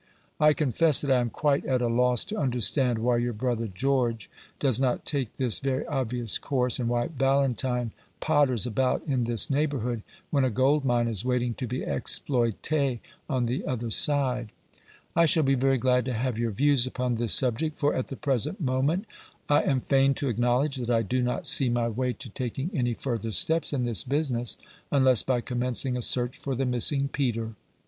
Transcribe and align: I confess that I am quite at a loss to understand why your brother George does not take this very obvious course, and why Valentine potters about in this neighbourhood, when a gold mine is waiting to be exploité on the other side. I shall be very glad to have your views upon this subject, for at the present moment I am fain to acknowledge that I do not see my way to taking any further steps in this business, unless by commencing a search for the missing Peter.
I 0.39 0.53
confess 0.53 0.99
that 1.01 1.11
I 1.15 1.19
am 1.21 1.29
quite 1.29 1.63
at 1.63 1.79
a 1.79 1.87
loss 1.87 2.25
to 2.25 2.35
understand 2.39 2.97
why 2.97 3.17
your 3.17 3.33
brother 3.33 3.67
George 3.67 4.31
does 4.59 4.79
not 4.79 5.05
take 5.05 5.33
this 5.37 5.59
very 5.59 5.85
obvious 5.85 6.39
course, 6.39 6.79
and 6.79 6.89
why 6.89 7.09
Valentine 7.09 7.91
potters 8.19 8.65
about 8.65 9.03
in 9.05 9.25
this 9.25 9.51
neighbourhood, 9.51 10.01
when 10.31 10.43
a 10.43 10.49
gold 10.49 10.83
mine 10.83 11.07
is 11.07 11.23
waiting 11.23 11.53
to 11.53 11.67
be 11.67 11.81
exploité 11.81 12.97
on 13.29 13.45
the 13.45 13.63
other 13.63 13.91
side. 13.91 14.51
I 15.15 15.27
shall 15.27 15.43
be 15.43 15.53
very 15.53 15.77
glad 15.77 16.05
to 16.05 16.13
have 16.13 16.39
your 16.39 16.49
views 16.49 16.87
upon 16.87 17.13
this 17.17 17.35
subject, 17.35 17.77
for 17.77 17.93
at 17.93 18.07
the 18.07 18.15
present 18.17 18.59
moment 18.59 19.05
I 19.49 19.61
am 19.61 19.81
fain 19.81 20.15
to 20.15 20.29
acknowledge 20.29 20.77
that 20.77 20.89
I 20.89 21.03
do 21.03 21.21
not 21.21 21.45
see 21.45 21.69
my 21.69 21.87
way 21.87 22.13
to 22.13 22.29
taking 22.31 22.71
any 22.73 22.95
further 22.95 23.29
steps 23.29 23.71
in 23.71 23.83
this 23.83 24.03
business, 24.03 24.57
unless 24.91 25.21
by 25.21 25.41
commencing 25.41 25.95
a 25.95 26.01
search 26.01 26.39
for 26.39 26.55
the 26.55 26.65
missing 26.65 27.07
Peter. 27.07 27.53